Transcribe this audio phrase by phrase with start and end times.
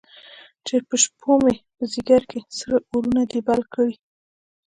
[0.65, 3.93] چې په شپومې، په ځیګر کې سره اورونه دي بل کړی